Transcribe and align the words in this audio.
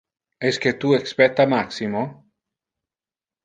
Esque 0.49 0.71
tu 0.83 0.93
expecta 0.99 1.45
Maximo? 1.55 2.03